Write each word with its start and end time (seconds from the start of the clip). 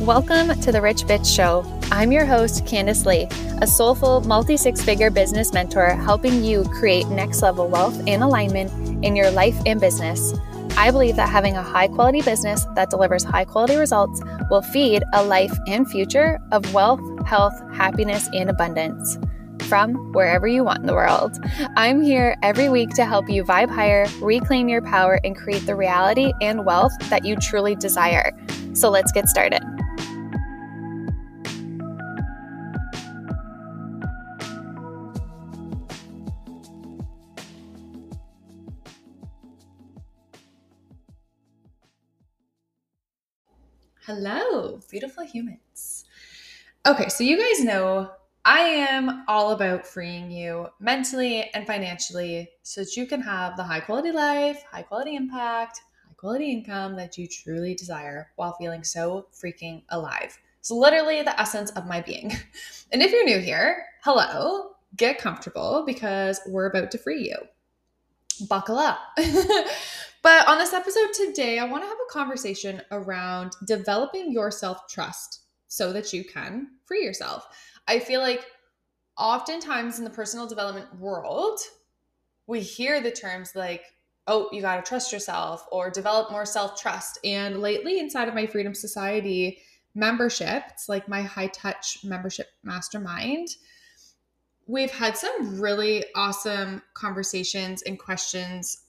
Welcome 0.00 0.60
to 0.60 0.72
the 0.72 0.80
Rich 0.82 1.04
Bitch 1.04 1.24
Show. 1.32 1.64
I'm 1.92 2.10
your 2.10 2.24
host, 2.26 2.64
Kandice 2.64 3.06
Lea, 3.06 3.28
a 3.62 3.66
soulful 3.68 4.22
multi 4.22 4.56
six 4.56 4.82
figure 4.82 5.08
business 5.08 5.52
mentor 5.52 5.90
helping 5.90 6.42
you 6.42 6.64
create 6.64 7.06
next 7.06 7.42
level 7.42 7.68
wealth 7.68 7.96
and 8.08 8.24
alignment 8.24 8.72
in 9.04 9.14
your 9.14 9.30
life 9.30 9.56
and 9.66 9.80
business. 9.80 10.34
I 10.76 10.90
believe 10.90 11.14
that 11.14 11.28
having 11.28 11.56
a 11.56 11.62
high 11.62 11.86
quality 11.86 12.22
business 12.22 12.66
that 12.74 12.90
delivers 12.90 13.22
high 13.22 13.44
quality 13.44 13.76
results 13.76 14.20
will 14.50 14.62
feed 14.62 15.04
a 15.12 15.22
life 15.22 15.56
and 15.68 15.88
future 15.88 16.40
of 16.50 16.74
wealth, 16.74 17.00
health, 17.24 17.54
happiness, 17.72 18.28
and 18.34 18.50
abundance 18.50 19.16
from 19.70 19.94
wherever 20.14 20.48
you 20.48 20.64
want 20.64 20.80
in 20.80 20.86
the 20.86 20.94
world. 20.94 21.38
I'm 21.76 22.02
here 22.02 22.36
every 22.42 22.68
week 22.68 22.90
to 22.96 23.06
help 23.06 23.30
you 23.30 23.44
vibe 23.44 23.70
higher, 23.70 24.04
reclaim 24.20 24.68
your 24.68 24.82
power, 24.82 25.20
and 25.22 25.36
create 25.36 25.64
the 25.64 25.76
reality 25.76 26.32
and 26.42 26.66
wealth 26.66 26.92
that 27.08 27.24
you 27.24 27.36
truly 27.36 27.76
desire. 27.76 28.32
So 28.72 28.90
let's 28.90 29.12
get 29.12 29.28
started. 29.28 29.62
Hello, 44.04 44.80
beautiful 44.90 45.24
humans. 45.24 46.06
Okay, 46.84 47.08
so 47.08 47.22
you 47.22 47.38
guys 47.38 47.64
know 47.64 48.10
I 48.44 48.60
am 48.60 49.24
all 49.28 49.52
about 49.52 49.86
freeing 49.86 50.30
you 50.30 50.68
mentally 50.80 51.50
and 51.52 51.66
financially 51.66 52.48
so 52.62 52.82
that 52.82 52.96
you 52.96 53.06
can 53.06 53.20
have 53.20 53.56
the 53.56 53.62
high 53.62 53.80
quality 53.80 54.12
life, 54.12 54.62
high 54.70 54.82
quality 54.82 55.16
impact, 55.16 55.80
high 56.06 56.14
quality 56.16 56.50
income 56.50 56.96
that 56.96 57.18
you 57.18 57.26
truly 57.26 57.74
desire 57.74 58.30
while 58.36 58.56
feeling 58.58 58.82
so 58.82 59.26
freaking 59.32 59.82
alive. 59.90 60.38
It's 60.58 60.70
literally 60.70 61.22
the 61.22 61.38
essence 61.40 61.70
of 61.72 61.86
my 61.86 62.00
being. 62.00 62.32
And 62.92 63.02
if 63.02 63.12
you're 63.12 63.24
new 63.24 63.38
here, 63.38 63.84
hello, 64.02 64.72
get 64.96 65.18
comfortable 65.18 65.84
because 65.86 66.40
we're 66.48 66.66
about 66.66 66.90
to 66.90 66.98
free 66.98 67.22
you. 67.28 67.36
Buckle 68.48 68.78
up. 68.78 68.98
But 70.22 70.46
on 70.48 70.58
this 70.58 70.74
episode 70.74 71.14
today, 71.14 71.58
I 71.58 71.64
want 71.64 71.82
to 71.82 71.88
have 71.88 71.96
a 71.96 72.12
conversation 72.12 72.82
around 72.90 73.52
developing 73.64 74.32
your 74.32 74.50
self 74.50 74.86
trust 74.86 75.40
so 75.66 75.92
that 75.92 76.12
you 76.12 76.24
can 76.24 76.68
free 76.84 77.02
yourself. 77.04 77.46
I 77.90 77.98
feel 77.98 78.20
like 78.20 78.46
oftentimes 79.18 79.98
in 79.98 80.04
the 80.04 80.10
personal 80.10 80.46
development 80.46 80.96
world, 81.00 81.58
we 82.46 82.60
hear 82.60 83.00
the 83.00 83.10
terms 83.10 83.50
like, 83.56 83.82
oh, 84.28 84.48
you 84.52 84.62
got 84.62 84.76
to 84.76 84.88
trust 84.88 85.12
yourself 85.12 85.66
or 85.72 85.90
develop 85.90 86.30
more 86.30 86.46
self 86.46 86.80
trust. 86.80 87.18
And 87.24 87.60
lately, 87.60 87.98
inside 87.98 88.28
of 88.28 88.34
my 88.34 88.46
Freedom 88.46 88.74
Society 88.74 89.58
membership, 89.96 90.62
it's 90.70 90.88
like 90.88 91.08
my 91.08 91.22
high 91.22 91.48
touch 91.48 91.98
membership 92.04 92.46
mastermind. 92.62 93.48
We've 94.68 94.92
had 94.92 95.16
some 95.16 95.60
really 95.60 96.04
awesome 96.14 96.82
conversations 96.94 97.82
and 97.82 97.98
questions 97.98 98.84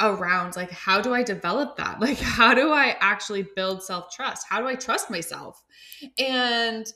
around 0.00 0.56
like 0.56 0.70
how 0.70 1.02
do 1.02 1.12
I 1.12 1.22
develop 1.22 1.76
that? 1.76 2.00
Like 2.00 2.18
how 2.18 2.54
do 2.54 2.72
I 2.72 2.96
actually 3.00 3.46
build 3.54 3.82
self-trust? 3.82 4.46
How 4.48 4.60
do 4.62 4.66
I 4.66 4.76
trust 4.76 5.10
myself? 5.10 5.62
And 6.18 6.86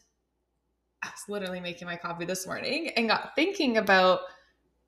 I 1.02 1.08
was 1.08 1.24
literally 1.28 1.60
making 1.60 1.86
my 1.86 1.96
coffee 1.96 2.24
this 2.24 2.46
morning 2.46 2.90
and 2.96 3.08
got 3.08 3.34
thinking 3.34 3.78
about 3.78 4.20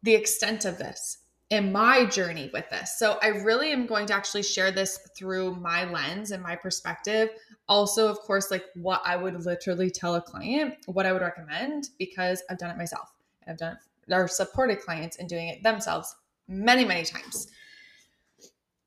the 0.03 0.15
extent 0.15 0.65
of 0.65 0.79
this 0.79 1.19
and 1.51 1.73
my 1.73 2.07
journey 2.07 2.51
with 2.53 2.69
this. 2.71 2.99
So 2.99 3.19
I 3.23 3.29
really 3.29 3.73
am 3.73 3.87
going 3.87 4.07
to 4.07 4.15
actually 4.15 4.43
share 4.43 4.71
this 4.71 4.99
through 5.17 5.57
my 5.57 5.85
lens 5.85 6.31
and 6.31 6.43
my 6.43 6.57
perspective. 6.57 7.29
Also, 7.69 8.09
of 8.09 8.19
course, 8.21 8.51
like 8.51 8.65
what 8.75 9.03
I 9.05 9.17
would 9.17 9.45
literally 9.45 9.91
tell 9.91 10.15
a 10.15 10.23
client, 10.23 10.77
what 10.87 11.05
I 11.05 11.13
would 11.13 11.23
recommend 11.23 11.91
because 11.99 12.43
I've 12.49 12.59
done 12.59 12.71
it 12.71 12.79
myself. 12.79 13.13
And 13.43 13.53
I've 13.53 13.59
done 13.59 13.73
it 13.75 14.13
or 14.13 14.29
supported 14.29 14.81
clients 14.81 15.17
in 15.17 15.27
doing 15.27 15.49
it 15.49 15.63
themselves 15.63 16.15
many, 16.49 16.85
many 16.85 17.05
times. 17.05 17.49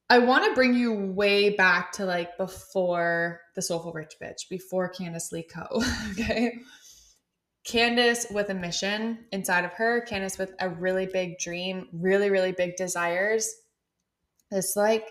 I 0.10 0.20
want 0.20 0.46
to 0.46 0.54
bring 0.54 0.76
you 0.76 0.94
way 0.94 1.52
back 1.52 1.92
to 1.94 2.06
like 2.06 2.38
before 2.38 3.42
the 3.56 3.62
Soulful 3.62 3.92
Rich 3.94 4.16
Bitch, 4.22 4.50
before 4.50 4.92
Kandice 4.92 5.32
Lea 5.32 5.44
Co. 5.44 5.66
okay. 6.12 6.60
Kandice 7.68 8.32
with 8.32 8.50
a 8.50 8.54
mission 8.54 9.26
inside 9.32 9.66
of 9.66 9.74
her, 9.74 10.06
Kandice 10.08 10.38
with 10.38 10.54
a 10.60 10.70
really 10.70 11.08
big 11.08 11.40
dream, 11.40 11.88
really, 11.92 12.30
really 12.30 12.52
big 12.52 12.76
desires. 12.76 13.52
This 14.52 14.76
like 14.76 15.08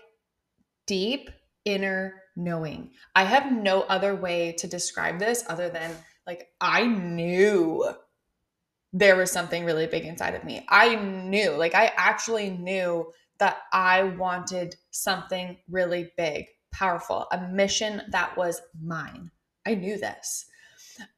deep 0.87 1.29
inner 1.65 2.21
knowing. 2.35 2.91
I 3.15 3.23
have 3.23 3.51
no 3.51 3.81
other 3.81 4.15
way 4.15 4.53
to 4.59 4.67
describe 4.67 5.19
this 5.19 5.43
other 5.49 5.69
than 5.69 5.91
like 6.25 6.47
I 6.61 6.85
knew 6.85 7.85
there 8.93 9.17
was 9.17 9.31
something 9.31 9.65
really 9.65 9.87
big 9.87 10.05
inside 10.05 10.35
of 10.35 10.45
me. 10.45 10.65
I 10.69 10.95
knew, 10.95 11.51
like 11.51 11.75
I 11.75 11.91
actually 11.97 12.49
knew 12.49 13.11
that 13.39 13.57
I 13.73 14.03
wanted 14.03 14.75
something 14.91 15.57
really 15.69 16.11
big, 16.15 16.45
powerful, 16.71 17.27
a 17.33 17.41
mission 17.49 18.03
that 18.11 18.37
was 18.37 18.61
mine. 18.81 19.31
I 19.67 19.75
knew 19.75 19.97
this. 19.97 20.45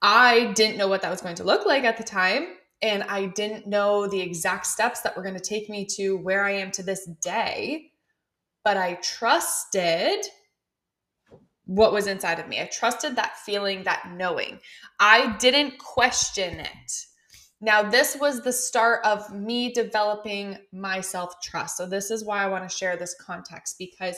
I 0.02 0.52
didn't 0.54 0.78
know 0.78 0.88
what 0.88 1.02
that 1.02 1.12
was 1.12 1.22
going 1.22 1.36
to 1.36 1.44
look 1.44 1.66
like 1.66 1.84
at 1.84 1.98
the 1.98 2.04
time. 2.04 2.48
And 2.82 3.04
I 3.04 3.26
didn't 3.26 3.66
know 3.66 4.08
the 4.08 4.22
exact 4.22 4.68
steps 4.68 5.02
that 5.02 5.16
were 5.18 5.24
going 5.24 5.36
to 5.36 5.42
take 5.42 5.70
me 5.70 5.86
to 5.96 6.18
where 6.18 6.46
I 6.46 6.52
am 6.52 6.72
to 6.72 6.84
this 6.84 7.06
day. 7.22 7.92
But 8.64 8.78
I 8.78 8.96
trusted 8.96 10.26
what 11.66 11.92
was 11.92 12.08
inside 12.08 12.40
of 12.40 12.48
me. 12.48 12.62
I 12.62 12.66
trusted 12.66 13.16
that 13.16 13.38
feeling, 13.38 13.84
that 13.84 14.12
knowing. 14.16 14.60
I 15.00 15.36
didn't 15.38 15.78
question 15.80 16.60
it. 16.60 16.92
Now, 17.60 17.82
this 17.82 18.16
was 18.20 18.42
the 18.42 18.54
start 18.54 19.04
of 19.04 19.34
me 19.34 19.74
developing 19.74 20.58
my 20.72 21.02
self 21.02 21.42
trust. 21.42 21.78
So, 21.78 21.88
this 21.88 22.12
is 22.12 22.24
why 22.24 22.44
I 22.44 22.48
want 22.48 22.70
to 22.70 22.76
share 22.76 22.96
this 22.96 23.16
context 23.20 23.78
because 23.80 24.18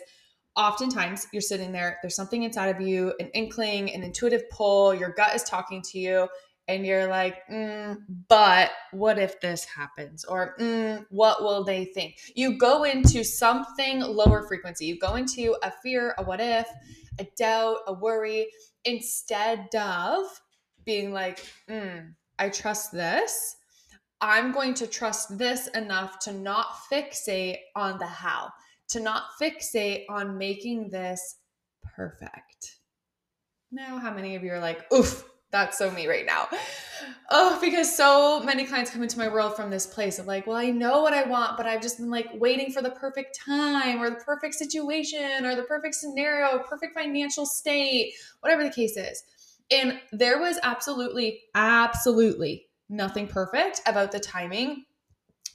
oftentimes 0.55 1.27
you're 1.31 1.41
sitting 1.41 1.71
there, 1.71 1.97
there's 2.01 2.15
something 2.15 2.43
inside 2.43 2.75
of 2.75 2.81
you, 2.81 3.13
an 3.19 3.29
inkling, 3.33 3.93
an 3.93 4.03
intuitive 4.03 4.49
pull, 4.49 4.93
your 4.93 5.09
gut 5.09 5.35
is 5.35 5.43
talking 5.43 5.81
to 5.83 5.99
you, 5.99 6.27
and 6.67 6.85
you're 6.85 7.07
like, 7.07 7.47
mm, 7.51 7.97
but 8.27 8.69
what 8.91 9.17
if 9.17 9.41
this 9.41 9.65
happens? 9.65 10.23
Or 10.23 10.55
mm, 10.59 11.03
what 11.09 11.41
will 11.41 11.63
they 11.63 11.85
think? 11.85 12.17
You 12.35 12.57
go 12.57 12.83
into 12.83 13.23
something 13.23 14.01
lower 14.01 14.47
frequency, 14.47 14.85
you 14.85 14.99
go 14.99 15.15
into 15.15 15.55
a 15.63 15.71
fear, 15.83 16.13
a 16.17 16.23
what 16.23 16.39
if, 16.39 16.67
a 17.19 17.27
doubt, 17.37 17.77
a 17.87 17.93
worry, 17.93 18.47
instead 18.85 19.73
of 19.75 20.25
being 20.85 21.11
like, 21.11 21.45
mm, 21.69 22.13
I 22.37 22.49
trust 22.49 22.91
this. 22.91 23.55
I'm 24.21 24.51
going 24.51 24.73
to 24.75 24.87
trust 24.87 25.37
this 25.37 25.67
enough 25.69 26.19
to 26.19 26.33
not 26.33 26.67
fixate 26.91 27.59
on 27.75 27.97
the 27.99 28.05
how, 28.05 28.51
to 28.89 28.99
not 28.99 29.23
fixate 29.41 30.05
on 30.09 30.37
making 30.37 30.89
this 30.89 31.37
perfect. 31.95 32.77
Now, 33.71 33.99
how 33.99 34.13
many 34.13 34.35
of 34.35 34.43
you 34.43 34.51
are 34.51 34.59
like, 34.59 34.91
oof, 34.91 35.23
that's 35.51 35.77
so 35.77 35.91
me 35.91 36.07
right 36.07 36.25
now? 36.25 36.47
Oh, 37.31 37.59
because 37.61 37.95
so 37.95 38.41
many 38.43 38.65
clients 38.65 38.91
come 38.91 39.03
into 39.03 39.17
my 39.17 39.27
world 39.27 39.55
from 39.55 39.69
this 39.69 39.85
place 39.85 40.17
of 40.19 40.25
like, 40.27 40.47
well, 40.47 40.57
I 40.57 40.71
know 40.71 41.01
what 41.01 41.13
I 41.13 41.23
want, 41.23 41.57
but 41.57 41.67
I've 41.67 41.81
just 41.81 41.97
been 41.97 42.09
like 42.09 42.29
waiting 42.33 42.71
for 42.71 42.81
the 42.81 42.91
perfect 42.91 43.39
time 43.39 44.01
or 44.01 44.09
the 44.09 44.15
perfect 44.17 44.55
situation 44.55 45.45
or 45.45 45.55
the 45.55 45.63
perfect 45.63 45.95
scenario, 45.95 46.59
perfect 46.59 46.95
financial 46.95 47.45
state, 47.45 48.13
whatever 48.41 48.63
the 48.63 48.71
case 48.71 48.97
is. 48.97 49.23
And 49.71 49.99
there 50.11 50.39
was 50.39 50.59
absolutely, 50.63 51.41
absolutely 51.53 52.67
nothing 52.89 53.27
perfect 53.27 53.81
about 53.85 54.11
the 54.11 54.19
timing, 54.19 54.85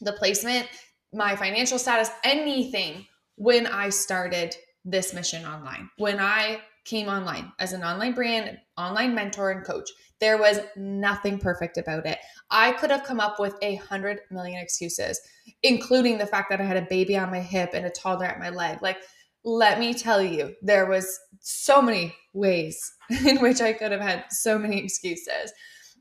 the 0.01 0.13
placement, 0.13 0.69
my 1.13 1.35
financial 1.35 1.79
status, 1.79 2.11
anything 2.23 3.07
when 3.37 3.67
I 3.67 3.89
started 3.89 4.57
this 4.85 5.15
mission 5.15 5.45
online. 5.45 5.89
When 5.97 6.21
I 6.21 6.61
came 6.85 7.09
online 7.09 7.51
as 7.59 7.73
an 7.73 7.83
online 7.83 8.13
brand, 8.13 8.59
online 8.77 9.15
mentor, 9.15 9.51
and 9.51 9.65
coach, 9.65 9.89
there 10.21 10.39
was 10.39 10.61
nothing 10.77 11.39
perfect 11.39 11.79
about 11.79 12.07
it. 12.07 12.19
I 12.51 12.73
could 12.73 12.91
have 12.91 13.05
come 13.05 13.21
up 13.21 13.39
with 13.39 13.57
a 13.63 13.77
hundred 13.77 14.21
million 14.31 14.61
excuses, 14.61 15.21
including 15.63 16.19
the 16.19 16.27
fact 16.27 16.51
that 16.51 16.61
I 16.61 16.65
had 16.65 16.77
a 16.77 16.87
baby 16.89 17.17
on 17.17 17.31
my 17.31 17.41
hip 17.41 17.71
and 17.73 17.87
a 17.87 17.91
toddler 17.91 18.27
at 18.27 18.39
my 18.39 18.51
leg. 18.51 18.83
Like, 18.83 18.99
let 19.45 19.79
me 19.79 19.95
tell 19.95 20.23
you, 20.23 20.55
there 20.63 20.87
was 20.87 21.19
so 21.41 21.83
many 21.83 22.15
ways 22.33 22.93
in 23.27 23.41
which 23.41 23.61
I 23.61 23.73
could 23.73 23.93
have 23.93 24.01
had 24.01 24.25
so 24.31 24.59
many 24.59 24.79
excuses. 24.85 25.53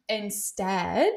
Instead, 0.10 1.14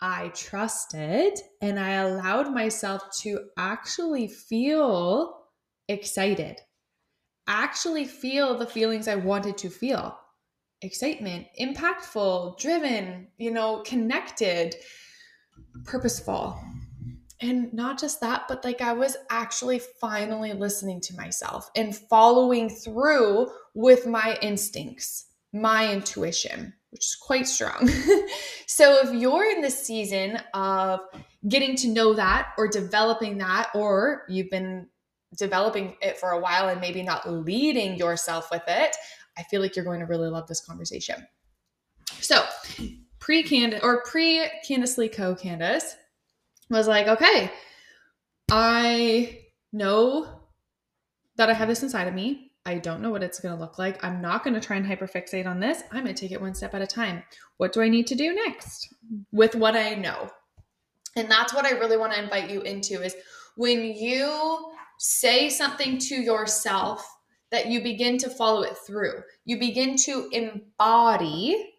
I 0.00 0.28
trusted 0.28 1.38
and 1.62 1.78
I 1.80 1.92
allowed 1.92 2.52
myself 2.52 3.02
to 3.22 3.48
actually 3.56 4.28
feel 4.28 5.44
excited, 5.88 6.60
actually 7.46 8.04
feel 8.04 8.58
the 8.58 8.66
feelings 8.66 9.08
I 9.08 9.16
wanted 9.16 9.56
to 9.58 9.70
feel. 9.70 10.18
Excitement, 10.82 11.46
impactful, 11.58 12.58
driven, 12.58 13.28
you 13.38 13.50
know, 13.50 13.82
connected, 13.86 14.74
purposeful. 15.84 16.60
and 17.40 17.72
not 17.74 17.98
just 17.98 18.20
that, 18.20 18.44
but 18.48 18.64
like 18.64 18.80
I 18.80 18.92
was 18.94 19.16
actually 19.30 19.78
finally 20.00 20.52
listening 20.54 21.00
to 21.02 21.16
myself 21.16 21.70
and 21.76 21.94
following 21.94 22.70
through 22.70 23.48
with 23.74 24.06
my 24.06 24.38
instincts, 24.40 25.26
my 25.52 25.92
intuition, 25.92 26.72
which 26.96 27.04
is 27.04 27.14
quite 27.14 27.46
strong. 27.46 27.86
so 28.66 29.06
if 29.06 29.12
you're 29.12 29.44
in 29.50 29.60
the 29.60 29.70
season 29.70 30.40
of 30.54 31.00
getting 31.46 31.76
to 31.76 31.88
know 31.88 32.14
that 32.14 32.52
or 32.56 32.66
developing 32.68 33.36
that, 33.36 33.68
or 33.74 34.22
you've 34.30 34.48
been 34.48 34.88
developing 35.36 35.94
it 36.00 36.16
for 36.16 36.30
a 36.30 36.40
while 36.40 36.70
and 36.70 36.80
maybe 36.80 37.02
not 37.02 37.30
leading 37.30 37.96
yourself 37.96 38.48
with 38.50 38.62
it, 38.66 38.96
I 39.36 39.42
feel 39.42 39.60
like 39.60 39.76
you're 39.76 39.84
going 39.84 40.00
to 40.00 40.06
really 40.06 40.30
love 40.30 40.46
this 40.46 40.64
conversation. 40.64 41.26
So, 42.20 42.42
pre 43.18 43.44
Kandice 43.44 43.82
or 43.82 44.02
pre 44.04 44.48
Kandice 44.66 44.96
Lea 44.96 45.10
Co. 45.10 45.34
Kandice 45.34 45.96
was 46.70 46.88
like, 46.88 47.08
okay, 47.08 47.52
I 48.50 49.40
know 49.70 50.40
that 51.36 51.50
I 51.50 51.52
have 51.52 51.68
this 51.68 51.82
inside 51.82 52.08
of 52.08 52.14
me. 52.14 52.52
I 52.66 52.78
don't 52.78 53.00
know 53.00 53.10
what 53.10 53.22
it's 53.22 53.40
going 53.40 53.54
to 53.54 53.60
look 53.60 53.78
like. 53.78 54.02
I'm 54.04 54.20
not 54.20 54.42
going 54.42 54.54
to 54.54 54.60
try 54.60 54.76
and 54.76 54.84
hyperfixate 54.84 55.46
on 55.46 55.60
this. 55.60 55.82
I'm 55.92 56.02
going 56.02 56.14
to 56.14 56.20
take 56.20 56.32
it 56.32 56.40
one 56.40 56.54
step 56.54 56.74
at 56.74 56.82
a 56.82 56.86
time. 56.86 57.22
What 57.58 57.72
do 57.72 57.80
I 57.80 57.88
need 57.88 58.08
to 58.08 58.16
do 58.16 58.34
next 58.34 58.92
with 59.30 59.54
what 59.54 59.76
I 59.76 59.94
know? 59.94 60.28
And 61.14 61.30
that's 61.30 61.54
what 61.54 61.64
I 61.64 61.70
really 61.70 61.96
want 61.96 62.12
to 62.12 62.22
invite 62.22 62.50
you 62.50 62.60
into 62.62 63.02
is 63.02 63.14
when 63.56 63.84
you 63.84 64.72
say 64.98 65.48
something 65.48 65.98
to 65.98 66.16
yourself 66.16 67.08
that 67.50 67.66
you 67.66 67.82
begin 67.82 68.18
to 68.18 68.28
follow 68.28 68.62
it 68.62 68.76
through. 68.86 69.22
You 69.44 69.58
begin 69.58 69.96
to 69.98 70.28
embody 70.32 71.72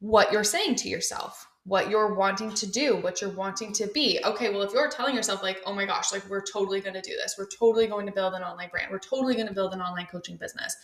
what 0.00 0.30
you're 0.30 0.44
saying 0.44 0.74
to 0.76 0.88
yourself 0.88 1.46
what 1.64 1.88
you're 1.88 2.14
wanting 2.14 2.52
to 2.54 2.70
do, 2.70 2.96
what 2.96 3.20
you're 3.20 3.30
wanting 3.30 3.72
to 3.72 3.86
be. 3.88 4.18
Okay, 4.24 4.50
well, 4.50 4.62
if 4.62 4.72
you're 4.72 4.90
telling 4.90 5.14
yourself, 5.14 5.42
like, 5.42 5.62
oh 5.64 5.72
my 5.72 5.86
gosh, 5.86 6.12
like, 6.12 6.28
we're 6.28 6.42
totally 6.42 6.80
going 6.80 6.94
to 6.94 7.00
do 7.00 7.14
this, 7.22 7.36
we're 7.38 7.46
totally 7.46 7.86
going 7.86 8.06
to 8.06 8.12
build 8.12 8.34
an 8.34 8.42
online 8.42 8.68
brand, 8.68 8.90
we're 8.90 8.98
totally 8.98 9.34
going 9.34 9.46
to 9.46 9.54
build 9.54 9.72
an 9.72 9.80
online 9.80 10.06
coaching 10.06 10.36
business, 10.36 10.76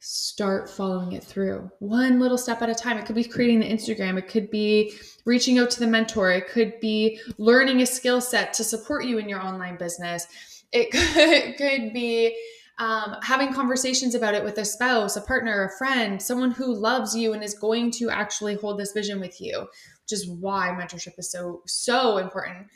start 0.00 0.68
following 0.68 1.12
it 1.12 1.22
through. 1.22 1.70
One 1.78 2.18
little 2.18 2.38
step 2.38 2.62
at 2.62 2.70
a 2.70 2.74
time. 2.74 2.96
It 2.96 3.04
could 3.04 3.14
be 3.14 3.24
creating 3.24 3.60
the 3.60 3.70
Instagram, 3.70 4.18
it 4.18 4.28
could 4.28 4.50
be 4.50 4.94
reaching 5.24 5.58
out 5.58 5.70
to 5.70 5.80
the 5.80 5.86
mentor, 5.86 6.32
it 6.32 6.48
could 6.48 6.80
be 6.80 7.20
learning 7.38 7.82
a 7.82 7.86
skill 7.86 8.20
set 8.20 8.52
to 8.54 8.64
support 8.64 9.04
you 9.04 9.18
in 9.18 9.28
your 9.28 9.40
online 9.40 9.76
business, 9.76 10.26
it 10.72 10.90
could, 10.90 11.00
it 11.16 11.56
could 11.56 11.92
be 11.92 12.36
um, 12.80 13.16
having 13.22 13.52
conversations 13.52 14.14
about 14.14 14.34
it 14.34 14.42
with 14.42 14.56
a 14.56 14.64
spouse, 14.64 15.14
a 15.14 15.20
partner, 15.20 15.64
a 15.64 15.76
friend, 15.76 16.20
someone 16.20 16.50
who 16.50 16.74
loves 16.74 17.14
you 17.14 17.34
and 17.34 17.44
is 17.44 17.52
going 17.52 17.90
to 17.92 18.08
actually 18.08 18.54
hold 18.54 18.80
this 18.80 18.92
vision 18.92 19.20
with 19.20 19.38
you, 19.38 19.60
which 19.60 20.12
is 20.12 20.26
why 20.26 20.68
mentorship 20.70 21.18
is 21.18 21.30
so, 21.30 21.60
so 21.66 22.16
important. 22.16 22.68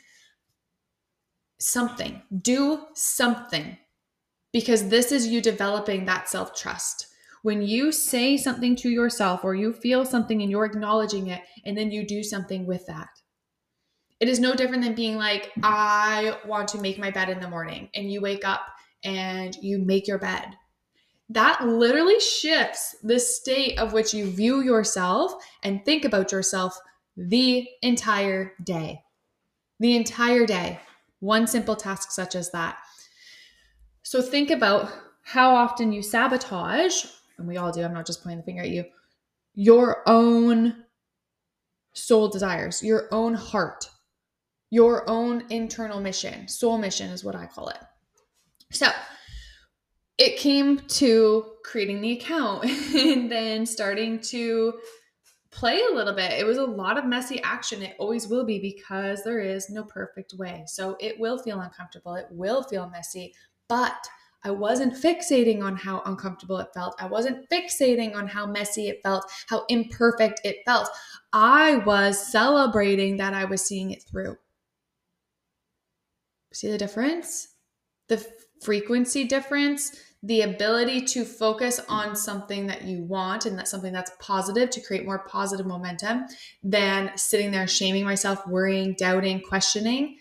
Something, 1.59 2.21
do 2.43 2.83
something, 2.93 3.77
because 4.53 4.89
this 4.89 5.11
is 5.11 5.27
you 5.27 5.41
developing 5.41 6.05
that 6.05 6.29
self 6.29 6.55
trust. 6.55 7.07
When 7.41 7.63
you 7.63 7.91
say 7.91 8.37
something 8.37 8.75
to 8.77 8.89
yourself 8.89 9.43
or 9.43 9.55
you 9.55 9.73
feel 9.73 10.05
something 10.05 10.41
and 10.41 10.51
you're 10.51 10.65
acknowledging 10.65 11.27
it, 11.27 11.41
and 11.65 11.75
then 11.75 11.89
you 11.89 12.05
do 12.05 12.21
something 12.21 12.67
with 12.67 12.85
that. 12.85 13.09
It 14.19 14.29
is 14.29 14.39
no 14.39 14.53
different 14.55 14.83
than 14.83 14.93
being 14.93 15.17
like, 15.17 15.51
I 15.63 16.37
want 16.45 16.67
to 16.69 16.81
make 16.81 16.99
my 16.99 17.09
bed 17.09 17.29
in 17.29 17.39
the 17.39 17.49
morning, 17.49 17.89
and 17.95 18.11
you 18.11 18.21
wake 18.21 18.45
up 18.45 18.61
and 19.05 19.55
you 19.61 19.77
make 19.77 20.07
your 20.07 20.19
bed. 20.19 20.57
That 21.29 21.65
literally 21.65 22.19
shifts 22.19 22.97
the 23.01 23.19
state 23.19 23.79
of 23.79 23.93
which 23.93 24.13
you 24.13 24.29
view 24.29 24.61
yourself 24.61 25.33
and 25.63 25.83
think 25.83 26.05
about 26.05 26.31
yourself 26.31 26.77
the 27.17 27.67
entire 27.81 28.53
day. 28.63 29.01
The 29.79 29.95
entire 29.95 30.45
day. 30.45 30.79
One 31.19 31.47
simple 31.47 31.75
task 31.75 32.11
such 32.11 32.35
as 32.35 32.51
that. 32.51 32.77
So 34.03 34.21
think 34.21 34.51
about 34.51 34.91
how 35.23 35.55
often 35.55 35.91
you 35.91 36.03
sabotage, 36.03 37.05
and 37.37 37.47
we 37.47 37.57
all 37.57 37.71
do, 37.71 37.83
I'm 37.83 37.93
not 37.93 38.05
just 38.05 38.21
pointing 38.23 38.39
the 38.39 38.43
finger 38.43 38.61
at 38.61 38.69
you, 38.69 38.85
your 39.55 40.03
own 40.07 40.83
soul 41.93 42.27
desires, 42.27 42.83
your 42.83 43.07
own 43.11 43.33
heart, 43.33 43.89
your 44.69 45.09
own 45.09 45.45
internal 45.49 45.99
mission. 45.99 46.47
Soul 46.47 46.77
mission 46.77 47.09
is 47.09 47.23
what 47.23 47.35
I 47.35 47.47
call 47.47 47.69
it. 47.69 47.79
So 48.71 48.87
it 50.17 50.37
came 50.37 50.79
to 50.79 51.45
creating 51.63 52.01
the 52.01 52.13
account 52.13 52.65
and 52.95 53.31
then 53.31 53.65
starting 53.65 54.19
to 54.21 54.79
play 55.51 55.81
a 55.81 55.95
little 55.95 56.13
bit. 56.13 56.33
It 56.33 56.45
was 56.45 56.57
a 56.57 56.65
lot 56.65 56.97
of 56.97 57.05
messy 57.05 57.41
action. 57.41 57.81
It 57.81 57.95
always 57.97 58.27
will 58.27 58.45
be 58.45 58.59
because 58.59 59.23
there 59.23 59.39
is 59.39 59.69
no 59.69 59.83
perfect 59.83 60.33
way. 60.33 60.63
So 60.67 60.97
it 60.99 61.19
will 61.19 61.37
feel 61.37 61.61
uncomfortable. 61.61 62.15
It 62.15 62.27
will 62.29 62.63
feel 62.63 62.89
messy, 62.89 63.33
but 63.69 64.07
I 64.43 64.51
wasn't 64.51 64.93
fixating 64.93 65.63
on 65.63 65.75
how 65.75 66.03
uncomfortable 66.05 66.59
it 66.59 66.67
felt. 66.73 66.95
I 66.99 67.07
wasn't 67.07 67.49
fixating 67.49 68.15
on 68.15 68.27
how 68.27 68.45
messy 68.45 68.89
it 68.89 68.99
felt, 69.01 69.25
how 69.47 69.65
imperfect 69.69 70.41
it 70.43 70.57
felt. 70.65 70.89
I 71.33 71.77
was 71.77 72.31
celebrating 72.31 73.17
that 73.17 73.33
I 73.33 73.45
was 73.45 73.65
seeing 73.65 73.91
it 73.91 74.03
through. 74.03 74.37
See 76.53 76.69
the 76.69 76.77
difference? 76.77 77.47
The 78.07 78.23
frequency 78.65 79.23
difference, 79.23 79.95
the 80.23 80.41
ability 80.41 81.01
to 81.01 81.23
focus 81.23 81.79
on 81.87 82.15
something 82.15 82.65
that 82.65 82.83
you 82.83 83.03
want 83.03 83.45
and 83.45 83.57
that's 83.57 83.69
something 83.69 83.93
that's 83.93 84.11
positive 84.19 84.71
to 84.71 84.81
create 84.81 85.05
more 85.05 85.19
positive 85.19 85.67
momentum 85.67 86.25
than 86.63 87.11
sitting 87.15 87.51
there 87.51 87.67
shaming 87.67 88.03
myself, 88.03 88.45
worrying, 88.47 88.95
doubting, 88.97 89.39
questioning, 89.39 90.17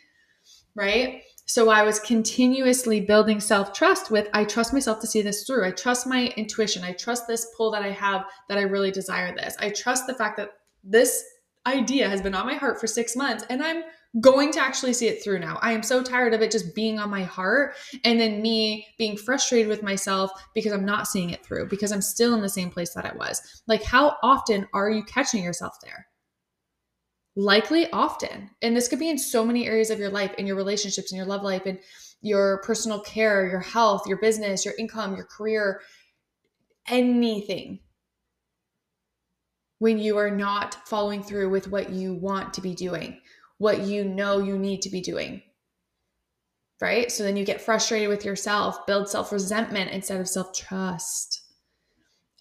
right? 0.75 1.23
So 1.47 1.71
I 1.71 1.83
was 1.85 1.99
continuously 2.01 3.01
building 3.01 3.41
self 3.41 3.73
trust 3.73 4.11
with 4.11 4.29
I 4.33 4.45
trust 4.45 4.73
myself 4.73 5.01
to 5.01 5.07
see 5.07 5.23
this 5.23 5.45
through. 5.45 5.67
I 5.67 5.71
trust 5.71 6.07
my 6.07 6.33
intuition. 6.37 6.85
I 6.85 6.93
trust 6.93 7.27
this 7.27 7.47
pull 7.57 7.71
that 7.73 7.83
I 7.83 7.91
have 7.91 8.27
that 8.49 8.59
I 8.59 8.63
really 8.63 8.91
desire 8.91 9.35
this. 9.35 9.57
I 9.59 9.71
trust 9.71 10.07
the 10.07 10.15
fact 10.15 10.37
that 10.37 10.51
this 10.83 11.25
idea 11.67 12.09
has 12.09 12.21
been 12.21 12.35
on 12.35 12.47
my 12.47 12.55
heart 12.55 12.81
for 12.81 12.87
six 12.87 13.17
months 13.17 13.45
and 13.49 13.63
I'm 13.63 13.85
going 14.21 14.53
to 14.53 14.61
actually 14.61 14.93
see 14.93 15.09
it 15.09 15.23
through 15.23 15.41
now. 15.41 15.59
I 15.61 15.73
am 15.73 15.83
so 15.83 16.03
tired 16.03 16.35
of 16.35 16.43
it 16.43 16.53
just 16.53 16.75
being 16.75 16.99
on 16.99 17.11
my 17.11 17.25
heart 17.25 17.75
and 18.05 18.21
then 18.21 18.41
me 18.41 18.87
being 18.97 19.17
frustrated 19.17 19.69
with 19.69 19.83
myself 19.83 20.31
because 20.55 20.73
I'm 20.73 20.85
not 20.85 21.09
seeing 21.09 21.31
it 21.31 21.45
through, 21.45 21.69
because 21.69 21.91
I'm 21.91 22.03
still 22.03 22.35
in 22.35 22.41
the 22.41 22.49
same 22.49 22.71
place 22.71 22.95
that 22.95 23.07
I 23.07 23.15
was. 23.17 23.63
Like, 23.67 23.83
how 23.83 24.17
often 24.23 24.69
are 24.73 24.89
you 24.91 25.03
catching 25.03 25.43
yourself 25.43 25.77
there? 25.83 26.07
Likely 27.35 27.91
often. 27.91 28.51
And 28.63 28.77
this 28.77 28.87
could 28.87 29.01
be 29.01 29.11
in 29.11 29.19
so 29.19 29.45
many 29.45 29.67
areas 29.67 29.91
of 29.91 29.99
your 29.99 30.11
life, 30.11 30.33
in 30.39 30.47
your 30.47 30.57
relationships, 30.57 31.11
in 31.11 31.17
your 31.17 31.27
love 31.27 31.43
life, 31.43 31.67
in 31.67 31.81
your 32.21 32.63
personal 32.63 33.01
care, 33.01 33.49
your 33.49 33.61
health, 33.61 34.07
your 34.07 34.19
business, 34.19 34.65
your 34.65 34.75
income, 34.79 35.17
your 35.17 35.27
career, 35.27 35.81
anything. 36.87 37.81
When 39.81 39.99
you 39.99 40.17
are 40.19 40.31
not 40.31 40.77
following 40.87 41.25
through 41.25 41.51
with 41.51 41.67
what 41.69 41.91
you 41.91 42.15
want 42.15 42.55
to 42.55 42.61
be 42.61 42.75
doing 42.75 43.19
what 43.65 43.81
you 43.81 44.05
know 44.05 44.41
you 44.41 44.59
need 44.59 44.83
to 44.83 44.91
be 44.91 45.01
doing. 45.01 45.41
Right? 46.83 47.11
So 47.11 47.23
then 47.23 47.35
you 47.35 47.47
get 47.47 47.63
frustrated 47.63 48.11
with 48.11 48.23
yourself, 48.23 48.87
build 48.87 49.09
self 49.09 49.33
resentment 49.33 49.91
instead 49.91 50.21
of 50.21 50.29
self 50.29 50.55
trust. 50.55 51.41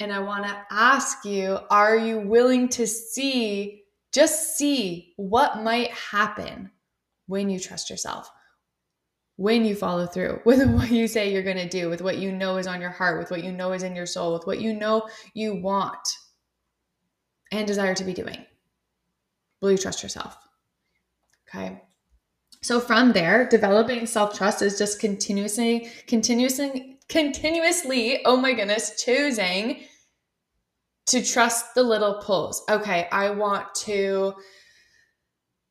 And 0.01 0.11
I 0.11 0.19
want 0.19 0.45
to 0.45 0.65
ask 0.69 1.23
you 1.23 1.59
are 1.69 1.95
you 1.95 2.19
willing 2.19 2.67
to 2.69 2.85
see, 2.85 3.83
just 4.11 4.57
see 4.57 5.13
what 5.15 5.63
might 5.63 5.91
happen 5.91 6.69
when 7.27 7.49
you 7.49 7.57
trust 7.57 7.89
yourself? 7.89 8.29
When 9.37 9.63
you 9.63 9.75
follow 9.75 10.05
through 10.05 10.41
with 10.45 10.69
what 10.71 10.91
you 10.91 11.07
say 11.07 11.31
you're 11.31 11.41
going 11.41 11.55
to 11.55 11.69
do, 11.69 11.89
with 11.89 12.01
what 12.01 12.17
you 12.17 12.33
know 12.33 12.57
is 12.57 12.67
on 12.67 12.81
your 12.81 12.89
heart, 12.89 13.17
with 13.17 13.31
what 13.31 13.45
you 13.45 13.53
know 13.53 13.71
is 13.71 13.83
in 13.83 13.95
your 13.95 14.05
soul, 14.05 14.33
with 14.33 14.45
what 14.45 14.59
you 14.59 14.73
know 14.73 15.07
you 15.33 15.55
want 15.55 16.05
and 17.53 17.65
desire 17.65 17.95
to 17.95 18.03
be 18.03 18.13
doing. 18.13 18.45
Will 19.61 19.71
you 19.71 19.77
trust 19.77 20.03
yourself? 20.03 20.35
Okay. 21.53 21.81
So 22.61 22.79
from 22.79 23.11
there, 23.11 23.47
developing 23.47 24.05
self-trust 24.05 24.61
is 24.61 24.77
just 24.77 24.99
continuously, 24.99 25.89
continuously, 26.07 26.99
continuously, 27.09 28.21
oh 28.25 28.37
my 28.37 28.53
goodness, 28.53 29.03
choosing 29.03 29.81
to 31.07 31.23
trust 31.23 31.75
the 31.75 31.83
little 31.83 32.15
pulls. 32.15 32.63
Okay, 32.69 33.09
I 33.11 33.31
want 33.31 33.75
to 33.75 34.33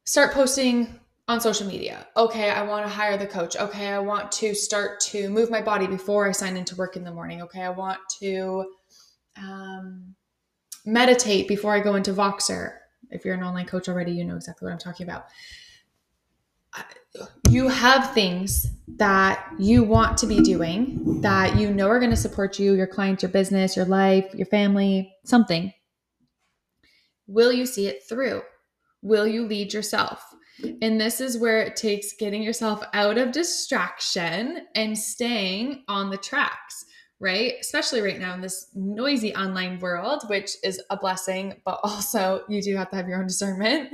start 0.04 0.34
posting 0.34 1.00
on 1.28 1.40
social 1.40 1.66
media. 1.66 2.06
Okay, 2.16 2.50
I 2.50 2.62
want 2.62 2.84
to 2.84 2.92
hire 2.92 3.16
the 3.16 3.26
coach. 3.26 3.56
Okay, 3.56 3.88
I 3.88 3.98
want 3.98 4.30
to 4.32 4.54
start 4.54 5.00
to 5.00 5.30
move 5.30 5.50
my 5.50 5.62
body 5.62 5.86
before 5.86 6.28
I 6.28 6.32
sign 6.32 6.58
into 6.58 6.76
work 6.76 6.96
in 6.96 7.04
the 7.04 7.12
morning. 7.12 7.40
Okay, 7.42 7.62
I 7.62 7.70
want 7.70 8.00
to 8.20 8.66
um, 9.38 10.14
meditate 10.84 11.48
before 11.48 11.72
I 11.74 11.80
go 11.80 11.94
into 11.94 12.12
Voxer. 12.12 12.74
If 13.10 13.24
you're 13.24 13.34
an 13.34 13.42
online 13.42 13.66
coach 13.66 13.88
already, 13.88 14.12
you 14.12 14.24
know 14.24 14.36
exactly 14.36 14.66
what 14.66 14.72
I'm 14.72 14.78
talking 14.78 15.08
about 15.08 15.24
you 17.50 17.68
have 17.68 18.14
things 18.14 18.66
that 18.96 19.46
you 19.58 19.84
want 19.84 20.16
to 20.18 20.26
be 20.26 20.40
doing 20.40 21.20
that 21.20 21.56
you 21.56 21.70
know 21.72 21.88
are 21.88 21.98
going 21.98 22.10
to 22.10 22.16
support 22.16 22.58
you, 22.58 22.74
your 22.74 22.86
clients, 22.86 23.22
your 23.22 23.30
business, 23.30 23.76
your 23.76 23.84
life, 23.84 24.34
your 24.34 24.46
family, 24.46 25.14
something. 25.24 25.72
Will 27.26 27.52
you 27.52 27.66
see 27.66 27.86
it 27.86 28.02
through? 28.08 28.42
Will 29.02 29.26
you 29.26 29.46
lead 29.46 29.72
yourself? 29.72 30.24
And 30.80 31.00
this 31.00 31.20
is 31.20 31.38
where 31.38 31.60
it 31.60 31.76
takes 31.76 32.14
getting 32.18 32.42
yourself 32.42 32.82
out 32.92 33.18
of 33.18 33.32
distraction 33.32 34.66
and 34.74 34.96
staying 34.96 35.84
on 35.88 36.10
the 36.10 36.18
tracks, 36.18 36.84
right? 37.20 37.54
Especially 37.60 38.00
right 38.00 38.18
now 38.18 38.34
in 38.34 38.40
this 38.40 38.70
noisy 38.74 39.34
online 39.34 39.78
world, 39.80 40.22
which 40.28 40.52
is 40.62 40.80
a 40.90 40.96
blessing, 40.96 41.60
but 41.64 41.80
also 41.82 42.44
you 42.48 42.62
do 42.62 42.76
have 42.76 42.90
to 42.90 42.96
have 42.96 43.08
your 43.08 43.18
own 43.18 43.26
discernment. 43.26 43.90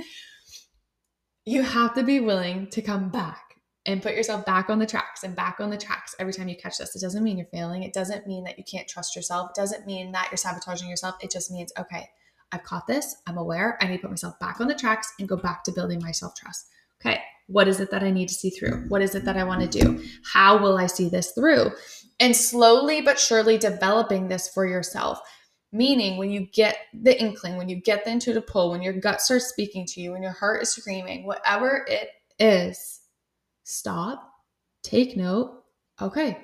You 1.49 1.63
have 1.63 1.95
to 1.95 2.03
be 2.03 2.21
willing 2.21 2.67
to 2.73 2.83
come 2.83 3.09
back 3.09 3.55
and 3.87 4.03
put 4.03 4.15
yourself 4.15 4.45
back 4.45 4.69
on 4.69 4.79
the 4.79 4.85
tracks 4.85 5.23
and 5.23 5.35
back 5.35 5.61
on 5.61 5.71
the 5.71 5.79
tracks 5.79 6.15
every 6.19 6.35
time 6.35 6.47
you 6.47 6.57
catch 6.59 6.77
this. 6.77 6.95
It 6.95 7.01
doesn't 7.01 7.25
mean 7.25 7.39
you're 7.39 7.47
failing. 7.47 7.85
It 7.85 7.95
doesn't 7.95 8.27
mean 8.27 8.45
that 8.45 8.59
you 8.59 8.65
can't 8.71 8.87
trust 8.87 9.17
yourself. 9.17 9.53
It 9.53 9.59
doesn't 9.59 9.87
mean 9.87 10.13
that 10.13 10.29
you're 10.31 10.37
sabotaging 10.37 10.91
yourself. 10.91 11.15
It 11.23 11.31
just 11.31 11.51
means, 11.51 11.73
okay, 11.79 12.07
I've 12.53 12.65
caught 12.65 12.87
this. 12.87 13.17
I'm 13.27 13.39
aware. 13.39 13.79
I 13.81 13.87
need 13.87 13.97
to 13.97 14.03
put 14.03 14.11
myself 14.11 14.39
back 14.39 14.61
on 14.61 14.69
the 14.69 14.75
tracks 14.75 15.11
and 15.19 15.27
go 15.27 15.39
back 15.39 15.65
to 15.65 15.73
building 15.73 16.01
my 16.03 16.11
self 16.11 16.35
trust. 16.35 16.67
Okay, 17.01 17.19
what 17.47 17.67
is 17.67 17.81
it 17.81 17.91
that 17.93 18.03
I 18.03 18.11
need 18.11 18.29
to 18.29 18.35
see 18.35 18.51
through? 18.51 18.85
What 18.89 19.01
is 19.01 19.15
it 19.15 19.25
that 19.25 19.39
I 19.39 19.45
want 19.45 19.63
to 19.63 19.81
do? 19.81 20.05
How 20.35 20.59
will 20.59 20.77
I 20.77 20.87
see 20.87 21.09
this 21.09 21.33
through? 21.33 21.71
And 22.21 22.37
slowly 22.37 23.01
but 23.01 23.19
surely 23.19 23.57
developing 23.57 24.29
this 24.29 24.51
for 24.51 24.67
yourself. 24.67 25.19
Meaning, 25.71 26.17
when 26.17 26.31
you 26.31 26.47
get 26.47 26.77
the 26.95 27.21
inkling, 27.21 27.57
when 27.57 27.69
you 27.69 27.77
get 27.77 28.05
the 28.05 28.11
intuitive 28.11 28.47
pull, 28.47 28.71
when 28.71 28.83
your 28.83 28.95
gut 28.95 29.21
starts 29.21 29.47
speaking 29.47 29.85
to 29.87 30.01
you, 30.01 30.13
when 30.13 30.23
your 30.23 30.33
heart 30.33 30.63
is 30.63 30.71
screaming, 30.71 31.27
whatever 31.27 31.85
it 31.87 32.11
is, 32.39 33.01
stop, 33.65 34.33
take 34.83 35.17
note. 35.17 35.63
Okay, 36.01 36.39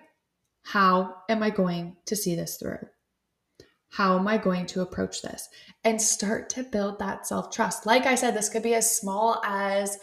how 0.62 1.14
am 1.28 1.42
I 1.42 1.50
going 1.50 1.96
to 2.06 2.16
see 2.16 2.34
this 2.34 2.56
through? 2.56 2.78
How 3.90 4.18
am 4.18 4.26
I 4.26 4.38
going 4.38 4.66
to 4.66 4.80
approach 4.80 5.22
this? 5.22 5.48
And 5.84 6.02
start 6.02 6.50
to 6.50 6.64
build 6.64 6.98
that 6.98 7.26
self 7.26 7.50
trust. 7.50 7.86
Like 7.86 8.06
I 8.06 8.16
said, 8.16 8.34
this 8.34 8.48
could 8.48 8.62
be 8.62 8.74
as 8.74 8.96
small 8.96 9.40
as 9.44 9.98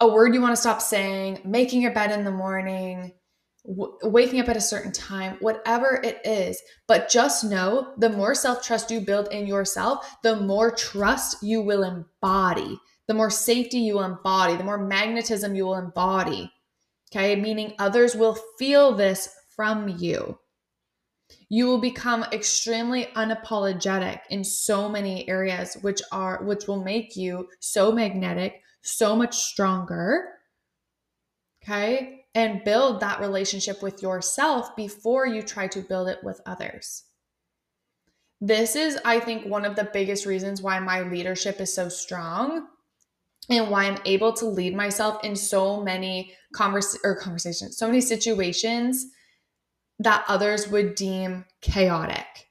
a 0.00 0.08
word 0.08 0.34
you 0.34 0.40
want 0.40 0.52
to 0.52 0.60
stop 0.60 0.82
saying, 0.82 1.40
making 1.44 1.82
your 1.82 1.92
bed 1.92 2.10
in 2.10 2.24
the 2.24 2.30
morning, 2.30 3.12
w- 3.66 3.98
waking 4.02 4.40
up 4.40 4.48
at 4.48 4.56
a 4.56 4.60
certain 4.60 4.92
time, 4.92 5.36
whatever 5.40 6.00
it 6.02 6.20
is. 6.24 6.60
But 6.86 7.08
just 7.08 7.44
know 7.44 7.94
the 7.98 8.10
more 8.10 8.34
self 8.34 8.62
trust 8.62 8.90
you 8.90 9.00
build 9.00 9.28
in 9.32 9.46
yourself, 9.46 10.16
the 10.22 10.36
more 10.36 10.70
trust 10.70 11.42
you 11.42 11.62
will 11.62 11.82
embody 11.82 12.78
the 13.06 13.14
more 13.14 13.30
safety 13.30 13.78
you 13.78 14.00
embody, 14.00 14.56
the 14.56 14.64
more 14.64 14.78
magnetism 14.78 15.54
you 15.54 15.66
will 15.66 15.76
embody. 15.76 16.52
Okay, 17.10 17.36
meaning 17.36 17.74
others 17.78 18.16
will 18.16 18.36
feel 18.58 18.94
this 18.94 19.28
from 19.54 19.88
you. 19.88 20.38
You 21.48 21.66
will 21.66 21.78
become 21.78 22.24
extremely 22.32 23.06
unapologetic 23.16 24.20
in 24.30 24.42
so 24.42 24.88
many 24.88 25.28
areas 25.28 25.76
which 25.82 26.02
are 26.10 26.42
which 26.44 26.66
will 26.66 26.82
make 26.82 27.16
you 27.16 27.48
so 27.60 27.92
magnetic, 27.92 28.60
so 28.82 29.14
much 29.14 29.36
stronger. 29.36 30.28
Okay? 31.62 32.25
And 32.36 32.62
build 32.62 33.00
that 33.00 33.20
relationship 33.20 33.82
with 33.82 34.02
yourself 34.02 34.76
before 34.76 35.26
you 35.26 35.40
try 35.40 35.68
to 35.68 35.80
build 35.80 36.06
it 36.08 36.18
with 36.22 36.38
others. 36.44 37.04
This 38.42 38.76
is, 38.76 38.98
I 39.06 39.20
think, 39.20 39.46
one 39.46 39.64
of 39.64 39.74
the 39.74 39.88
biggest 39.90 40.26
reasons 40.26 40.60
why 40.60 40.78
my 40.78 41.00
leadership 41.00 41.62
is 41.62 41.74
so 41.74 41.88
strong 41.88 42.66
and 43.48 43.70
why 43.70 43.86
I'm 43.86 44.02
able 44.04 44.34
to 44.34 44.44
lead 44.44 44.76
myself 44.76 45.24
in 45.24 45.34
so 45.34 45.82
many 45.82 46.34
convers- 46.52 46.98
or 47.02 47.16
conversations, 47.16 47.78
so 47.78 47.86
many 47.86 48.02
situations 48.02 49.06
that 49.98 50.22
others 50.28 50.68
would 50.68 50.94
deem 50.94 51.46
chaotic. 51.62 52.50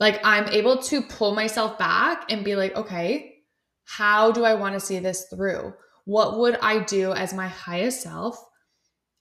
Like 0.00 0.18
I'm 0.24 0.48
able 0.48 0.78
to 0.84 1.02
pull 1.02 1.34
myself 1.34 1.76
back 1.78 2.32
and 2.32 2.42
be 2.42 2.56
like, 2.56 2.74
okay, 2.74 3.42
how 3.84 4.32
do 4.32 4.44
I 4.46 4.54
want 4.54 4.72
to 4.76 4.80
see 4.80 4.98
this 4.98 5.26
through? 5.28 5.74
What 6.06 6.38
would 6.38 6.56
I 6.62 6.78
do 6.78 7.12
as 7.12 7.34
my 7.34 7.48
highest 7.48 8.00
self? 8.00 8.42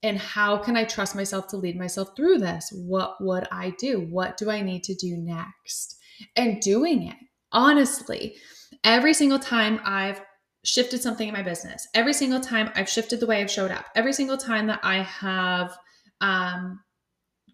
And 0.04 0.18
how 0.18 0.58
can 0.58 0.78
I 0.78 0.84
trust 0.84 1.16
myself 1.16 1.48
to 1.48 1.58
lead 1.58 1.78
myself 1.78 2.16
through 2.16 2.38
this? 2.38 2.72
What 2.72 3.16
would 3.20 3.48
I 3.52 3.74
do? 3.80 4.08
What 4.10 4.38
do 4.38 4.50
I 4.50 4.62
need 4.62 4.84
to 4.84 4.96
do 4.96 5.18
next? 5.18 5.98
And 6.36 6.62
doing 6.62 7.04
it 7.08 7.18
honestly. 7.52 8.36
Every 8.84 9.14
single 9.14 9.40
time 9.40 9.80
I've 9.84 10.22
shifted 10.64 11.02
something 11.02 11.28
in 11.28 11.34
my 11.34 11.44
business. 11.44 11.88
Every 11.94 12.14
single 12.14 12.40
time 12.40 12.72
I've 12.76 12.90
shifted 12.90 13.20
the 13.20 13.26
way 13.26 13.42
I've 13.42 13.52
showed 13.52 13.72
up. 13.72 13.86
Every 13.96 14.14
single 14.14 14.38
time 14.38 14.68
that 14.68 14.80
I 14.84 15.02
have 15.04 15.78
um, 16.22 16.80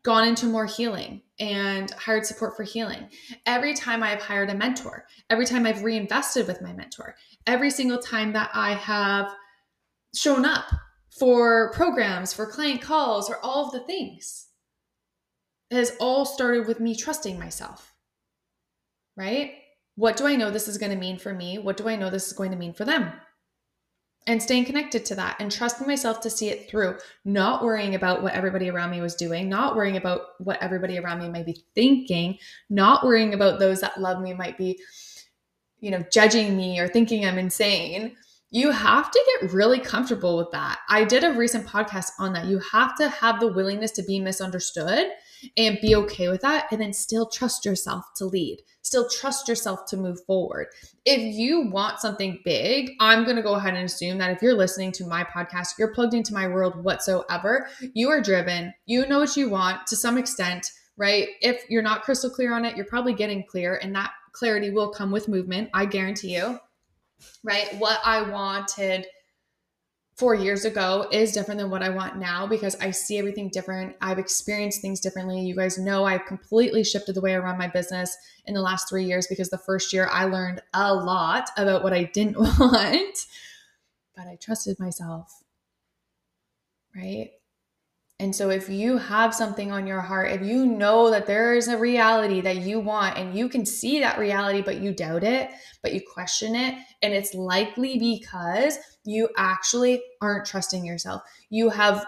gone 0.04 0.28
into 0.28 0.48
more 0.48 0.66
healing 0.66 1.22
and 1.40 1.92
hired 1.92 2.26
support 2.26 2.58
for 2.58 2.64
healing. 2.64 3.10
Every 3.46 3.74
time 3.74 4.04
I've 4.04 4.22
hired 4.22 4.50
a 4.50 4.56
mentor. 4.56 5.06
Every 5.30 5.46
time 5.46 5.66
I've 5.66 5.84
reinvested 5.84 6.48
with 6.48 6.62
my 6.62 6.74
mentor. 6.74 7.16
Every 7.46 7.70
single 7.70 8.00
time 8.00 8.34
that 8.34 8.50
I 8.54 8.74
have 8.74 9.32
shown 10.16 10.46
up 10.46 10.66
for 11.18 11.72
programs, 11.74 12.34
for 12.34 12.46
client 12.46 12.82
calls, 12.82 13.28
for 13.28 13.38
all 13.44 13.66
of 13.66 13.72
the 13.72 13.82
things. 13.82 14.48
It 15.70 15.76
has 15.76 15.94
all 16.00 16.26
started 16.26 16.68
with 16.68 16.80
me 16.80 16.96
trusting 16.96 17.38
myself. 17.38 17.94
Right? 19.16 19.54
What 19.96 20.18
do 20.18 20.26
I 20.26 20.36
know 20.36 20.50
this 20.50 20.68
is 20.68 20.80
going 20.80 20.92
to 20.92 20.98
mean 20.98 21.20
for 21.20 21.34
me? 21.34 21.60
What 21.60 21.78
do 21.78 21.88
I 21.88 21.96
know 21.96 22.10
this 22.10 22.28
is 22.28 22.34
going 22.34 22.52
to 22.52 22.58
mean 22.58 22.74
for 22.74 22.84
them? 22.84 23.12
And 24.26 24.42
staying 24.42 24.66
connected 24.66 25.06
to 25.06 25.16
that 25.16 25.36
and 25.40 25.52
trusting 25.52 25.86
myself 25.86 26.22
to 26.22 26.30
see 26.30 26.50
it 26.50 26.70
through, 26.70 26.98
not 27.26 27.64
worrying 27.64 27.94
about 27.94 28.24
what 28.24 28.34
everybody 28.34 28.70
around 28.70 28.90
me 28.90 29.02
was 29.02 29.16
doing, 29.16 29.50
not 29.50 29.76
worrying 29.76 29.98
about 29.98 30.22
what 30.40 30.62
everybody 30.64 30.98
around 30.98 31.20
me 31.20 31.30
might 31.30 31.46
be 31.46 31.66
thinking, 31.76 32.38
not 32.70 33.06
worrying 33.06 33.34
about 33.34 33.60
those 33.60 33.82
that 33.82 34.00
love 34.00 34.22
me 34.22 34.34
might 34.34 34.58
be, 34.58 34.80
you 35.80 35.92
know, 35.92 36.04
judging 36.12 36.56
me 36.56 36.80
or 36.80 36.88
thinking 36.88 37.26
I'm 37.26 37.38
insane. 37.38 38.16
You 38.54 38.70
have 38.70 39.10
to 39.10 39.38
get 39.42 39.52
really 39.52 39.80
comfortable 39.80 40.38
with 40.38 40.52
that. 40.52 40.78
I 40.88 41.06
did 41.06 41.24
a 41.24 41.34
recent 41.34 41.66
podcast 41.66 42.12
on 42.20 42.34
that. 42.34 42.46
You 42.46 42.60
have 42.72 42.96
to 42.98 43.10
have 43.10 43.40
the 43.40 43.52
willingness 43.52 43.90
to 43.94 44.04
be 44.04 44.20
misunderstood 44.20 45.08
and 45.58 45.80
be 45.82 45.96
okay 45.96 46.28
with 46.28 46.42
that 46.42 46.68
and 46.72 46.80
then 46.80 46.94
still 46.94 47.26
trust 47.26 47.66
yourself 47.66 48.06
to 48.16 48.26
lead 48.26 48.60
still 48.84 49.10
trust 49.10 49.48
yourself 49.48 49.86
to 49.86 49.98
move 49.98 50.24
forward. 50.26 50.68
If 51.06 51.36
you 51.36 51.70
want 51.70 52.00
something 52.00 52.40
big 52.46 52.92
i'm 53.00 53.24
going 53.24 53.38
to 53.38 53.42
go 53.42 53.56
ahead 53.56 53.74
and 53.74 53.86
assume 53.86 54.20
that 54.20 54.32
if 54.32 54.42
you're 54.42 54.54
listening 54.54 54.92
to 54.94 55.08
my 55.08 55.24
podcast 55.24 55.80
you're 55.80 55.94
plugged 55.94 56.14
into 56.14 56.34
my 56.34 56.48
world 56.48 56.84
whatsoever. 56.84 57.68
You 57.94 58.10
are 58.10 58.22
driven. 58.22 58.74
You 58.86 59.08
know 59.08 59.20
what 59.20 59.36
you 59.36 59.50
want 59.50 59.88
to 59.88 59.96
some 59.96 60.18
extent 60.18 60.70
right? 60.96 61.28
If 61.42 61.64
you're 61.70 61.82
not 61.82 62.04
crystal 62.04 62.30
clear 62.30 62.54
on 62.54 62.66
it 62.66 62.76
you're 62.76 62.86
probably 62.86 63.14
getting 63.14 63.44
clear 63.48 63.80
and 63.82 63.96
that 63.96 64.12
clarity 64.32 64.70
will 64.70 64.90
come 64.90 65.12
with 65.12 65.28
movement 65.28 65.70
i 65.74 65.86
guarantee 65.86 66.36
you 66.36 66.60
right 67.44 67.76
what 67.80 68.00
i 68.06 68.22
wanted 68.22 69.06
four 70.16 70.36
years 70.36 70.64
ago 70.66 71.08
is 71.12 71.32
different 71.32 71.60
than 71.60 71.70
what 71.70 71.82
I 71.82 71.90
want 71.90 72.18
now 72.18 72.46
because 72.46 72.76
I 72.76 72.92
see 72.92 73.18
everything 73.18 73.50
different. 73.50 73.96
I've 74.02 74.20
experienced 74.20 74.82
things 74.82 75.00
differently. 75.00 75.42
You 75.42 75.56
guys 75.56 75.78
know 75.78 76.06
I've 76.06 76.26
completely 76.26 76.84
shifted 76.84 77.16
the 77.16 77.22
way 77.22 77.34
I 77.34 77.40
run 77.40 77.58
my 77.58 77.68
business 77.68 78.16
in 78.46 78.54
the 78.54 78.62
last 78.62 78.88
three 78.88 79.06
years 79.06 79.28
because 79.28 79.50
the 79.50 79.58
first 79.58 79.92
year 79.92 80.08
I 80.12 80.26
learned 80.26 80.62
a 80.74 80.94
lot 80.94 81.50
about 81.58 81.84
what 81.84 81.94
I 81.94 82.04
didn't 82.04 82.38
want, 82.60 83.26
but 84.16 84.28
I 84.28 84.38
trusted 84.40 84.80
myself. 84.80 85.42
Right. 86.96 87.32
And 88.20 88.36
so, 88.36 88.50
if 88.50 88.70
you 88.70 88.98
have 88.98 89.34
something 89.34 89.72
on 89.72 89.88
your 89.88 90.00
heart, 90.00 90.32
if 90.32 90.42
you 90.42 90.66
know 90.66 91.10
that 91.10 91.26
there 91.26 91.56
is 91.56 91.68
a 91.68 91.78
reality 91.78 92.42
that 92.42 92.58
you 92.58 92.80
want 92.80 93.18
and 93.18 93.36
you 93.36 93.50
can 93.50 93.66
see 93.66 94.00
that 94.00 94.20
reality, 94.20 94.62
but 94.62 94.80
you 94.80 94.94
doubt 94.94 95.24
it, 95.24 95.50
but 95.82 95.94
you 95.94 96.02
question 96.14 96.56
it, 96.56 96.76
and 97.02 97.14
it's 97.14 97.34
likely 97.34 97.98
because 97.98 98.78
you 99.04 99.30
actually 99.36 100.02
aren't 100.22 100.46
trusting 100.46 100.86
yourself. 100.86 101.24
You 101.50 101.70
have 101.70 102.06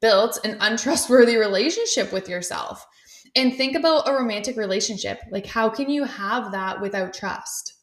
built 0.00 0.38
an 0.44 0.58
untrustworthy 0.60 1.36
relationship 1.36 2.12
with 2.12 2.28
yourself. 2.28 2.86
And 3.34 3.54
think 3.54 3.76
about 3.76 4.08
a 4.08 4.12
romantic 4.12 4.56
relationship. 4.56 5.20
Like, 5.30 5.46
how 5.46 5.68
can 5.68 5.90
you 5.90 6.04
have 6.04 6.52
that 6.52 6.80
without 6.80 7.12
trust? 7.12 7.74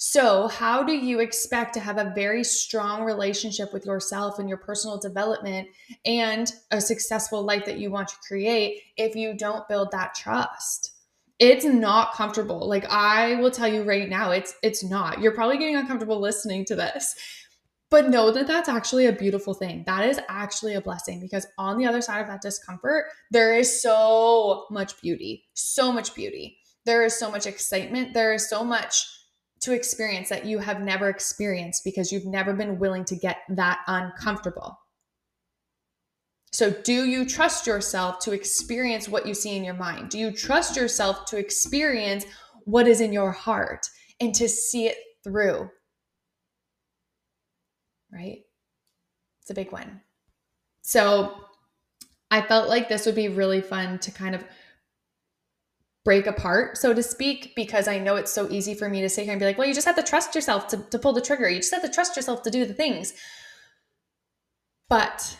So, 0.00 0.46
how 0.46 0.84
do 0.84 0.92
you 0.92 1.18
expect 1.18 1.74
to 1.74 1.80
have 1.80 1.98
a 1.98 2.12
very 2.14 2.44
strong 2.44 3.02
relationship 3.02 3.72
with 3.72 3.84
yourself 3.84 4.38
and 4.38 4.48
your 4.48 4.58
personal 4.58 4.96
development 4.96 5.66
and 6.04 6.52
a 6.70 6.80
successful 6.80 7.42
life 7.42 7.64
that 7.64 7.80
you 7.80 7.90
want 7.90 8.06
to 8.08 8.16
create 8.26 8.80
if 8.96 9.16
you 9.16 9.36
don't 9.36 9.68
build 9.68 9.90
that 9.90 10.14
trust? 10.14 10.92
It's 11.40 11.64
not 11.64 12.14
comfortable. 12.14 12.68
Like 12.68 12.84
I 12.88 13.34
will 13.36 13.50
tell 13.50 13.66
you 13.66 13.82
right 13.82 14.08
now, 14.08 14.30
it's 14.30 14.54
it's 14.62 14.84
not. 14.84 15.20
You're 15.20 15.34
probably 15.34 15.58
getting 15.58 15.76
uncomfortable 15.76 16.20
listening 16.20 16.64
to 16.66 16.76
this. 16.76 17.16
But 17.90 18.08
know 18.08 18.30
that 18.30 18.46
that's 18.46 18.68
actually 18.68 19.06
a 19.06 19.12
beautiful 19.12 19.54
thing. 19.54 19.82
That 19.86 20.08
is 20.08 20.20
actually 20.28 20.74
a 20.74 20.80
blessing 20.80 21.20
because 21.20 21.46
on 21.56 21.76
the 21.76 21.86
other 21.86 22.02
side 22.02 22.20
of 22.20 22.28
that 22.28 22.42
discomfort, 22.42 23.06
there 23.32 23.58
is 23.58 23.82
so 23.82 24.66
much 24.70 25.00
beauty, 25.00 25.46
so 25.54 25.90
much 25.90 26.14
beauty. 26.14 26.58
There 26.84 27.02
is 27.02 27.18
so 27.18 27.30
much 27.30 27.46
excitement. 27.46 28.14
There 28.14 28.32
is 28.32 28.48
so 28.48 28.62
much 28.62 29.17
to 29.60 29.72
experience 29.72 30.28
that 30.28 30.46
you 30.46 30.58
have 30.58 30.80
never 30.80 31.08
experienced 31.08 31.82
because 31.84 32.12
you've 32.12 32.26
never 32.26 32.54
been 32.54 32.78
willing 32.78 33.04
to 33.06 33.16
get 33.16 33.38
that 33.50 33.80
uncomfortable. 33.86 34.78
So, 36.52 36.70
do 36.70 37.04
you 37.04 37.26
trust 37.26 37.66
yourself 37.66 38.20
to 38.20 38.32
experience 38.32 39.08
what 39.08 39.26
you 39.26 39.34
see 39.34 39.56
in 39.56 39.64
your 39.64 39.74
mind? 39.74 40.10
Do 40.10 40.18
you 40.18 40.30
trust 40.30 40.76
yourself 40.76 41.26
to 41.26 41.36
experience 41.36 42.24
what 42.64 42.88
is 42.88 43.00
in 43.00 43.12
your 43.12 43.32
heart 43.32 43.86
and 44.20 44.34
to 44.34 44.48
see 44.48 44.86
it 44.86 44.96
through? 45.24 45.68
right? 48.12 48.38
It's 49.42 49.50
a 49.50 49.54
big 49.54 49.72
one. 49.72 50.00
So 50.82 51.34
I 52.30 52.40
felt 52.40 52.68
like 52.68 52.88
this 52.88 53.06
would 53.06 53.14
be 53.14 53.28
really 53.28 53.60
fun 53.60 53.98
to 54.00 54.10
kind 54.10 54.34
of 54.34 54.44
break 56.08 56.26
apart, 56.26 56.78
so 56.78 56.94
to 56.94 57.02
speak, 57.02 57.52
because 57.54 57.86
I 57.86 57.98
know 57.98 58.16
it's 58.16 58.32
so 58.32 58.48
easy 58.50 58.72
for 58.72 58.88
me 58.88 59.02
to 59.02 59.10
sit 59.10 59.24
here 59.24 59.32
and 59.34 59.38
be 59.38 59.44
like, 59.44 59.58
well, 59.58 59.68
you 59.68 59.74
just 59.74 59.86
have 59.86 59.96
to 59.96 60.02
trust 60.02 60.34
yourself 60.34 60.66
to, 60.68 60.78
to 60.78 60.98
pull 60.98 61.12
the 61.12 61.20
trigger. 61.20 61.50
You 61.50 61.58
just 61.58 61.74
have 61.74 61.82
to 61.82 61.90
trust 61.90 62.16
yourself 62.16 62.42
to 62.44 62.50
do 62.50 62.64
the 62.64 62.72
things. 62.72 63.12
But 64.88 65.36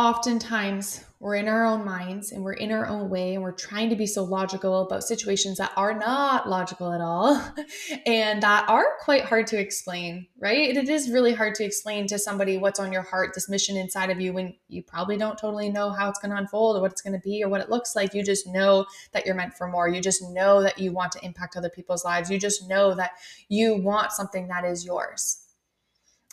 oftentimes 0.00 1.04
we're 1.18 1.34
in 1.34 1.46
our 1.46 1.66
own 1.66 1.84
minds 1.84 2.32
and 2.32 2.42
we're 2.42 2.54
in 2.54 2.72
our 2.72 2.86
own 2.86 3.10
way 3.10 3.34
and 3.34 3.42
we're 3.42 3.52
trying 3.52 3.90
to 3.90 3.96
be 3.96 4.06
so 4.06 4.24
logical 4.24 4.80
about 4.80 5.04
situations 5.04 5.58
that 5.58 5.70
are 5.76 5.92
not 5.92 6.48
logical 6.48 6.90
at 6.94 7.02
all 7.02 7.38
and 8.06 8.42
that 8.42 8.66
are 8.66 8.96
quite 9.00 9.26
hard 9.26 9.46
to 9.46 9.58
explain, 9.58 10.26
right? 10.38 10.74
It 10.74 10.88
is 10.88 11.10
really 11.10 11.34
hard 11.34 11.54
to 11.56 11.64
explain 11.66 12.06
to 12.06 12.18
somebody 12.18 12.56
what's 12.56 12.80
on 12.80 12.90
your 12.90 13.02
heart, 13.02 13.32
this 13.34 13.50
mission 13.50 13.76
inside 13.76 14.08
of 14.08 14.22
you, 14.22 14.32
when 14.32 14.54
you 14.68 14.82
probably 14.82 15.18
don't 15.18 15.36
totally 15.36 15.68
know 15.68 15.90
how 15.90 16.08
it's 16.08 16.18
going 16.18 16.30
to 16.30 16.38
unfold 16.38 16.78
or 16.78 16.80
what 16.80 16.92
it's 16.92 17.02
going 17.02 17.12
to 17.12 17.20
be 17.20 17.44
or 17.44 17.50
what 17.50 17.60
it 17.60 17.68
looks 17.68 17.94
like. 17.94 18.14
You 18.14 18.24
just 18.24 18.46
know 18.46 18.86
that 19.12 19.26
you're 19.26 19.34
meant 19.34 19.52
for 19.52 19.68
more. 19.68 19.86
You 19.86 20.00
just 20.00 20.22
know 20.30 20.62
that 20.62 20.78
you 20.78 20.92
want 20.92 21.12
to 21.12 21.22
impact 21.22 21.58
other 21.58 21.68
people's 21.68 22.06
lives. 22.06 22.30
You 22.30 22.38
just 22.38 22.66
know 22.70 22.94
that 22.94 23.10
you 23.50 23.76
want 23.76 24.12
something 24.12 24.48
that 24.48 24.64
is 24.64 24.86
yours. 24.86 25.44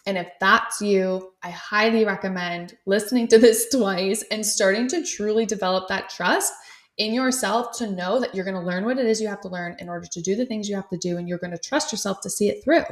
And 0.07 0.17
if 0.17 0.31
that's 0.39 0.81
you, 0.81 1.33
I 1.43 1.49
highly 1.49 2.05
recommend 2.05 2.77
listening 2.85 3.27
to 3.27 3.37
this 3.37 3.69
twice 3.75 4.23
and 4.31 4.43
starting 4.43 4.87
to 4.87 5.05
truly 5.05 5.45
develop 5.45 5.89
that 5.89 6.09
trust 6.09 6.53
in 6.97 7.13
yourself 7.13 7.77
to 7.77 7.91
know 7.91 8.19
that 8.21 8.33
you're 8.33 8.45
going 8.45 8.55
to 8.55 8.61
learn 8.61 8.85
what 8.85 8.97
it 8.97 9.05
is 9.05 9.21
you 9.21 9.27
have 9.27 9.41
to 9.41 9.49
learn 9.49 9.75
in 9.79 9.89
order 9.89 10.07
to 10.09 10.21
do 10.21 10.35
the 10.35 10.45
things 10.45 10.67
you 10.67 10.75
have 10.75 10.89
to 10.89 10.97
do. 10.97 11.17
And 11.17 11.27
you're 11.27 11.37
going 11.37 11.51
to 11.51 11.59
trust 11.59 11.91
yourself 11.91 12.21
to 12.21 12.29
see 12.29 12.47
it 12.47 12.63
through. 12.63 12.85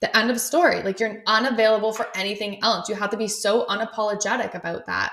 The 0.00 0.14
end 0.16 0.30
of 0.30 0.38
story. 0.38 0.82
Like 0.82 1.00
you're 1.00 1.22
unavailable 1.26 1.92
for 1.92 2.06
anything 2.14 2.62
else. 2.62 2.88
You 2.88 2.96
have 2.96 3.10
to 3.10 3.16
be 3.16 3.28
so 3.28 3.64
unapologetic 3.66 4.54
about 4.54 4.84
that. 4.86 5.10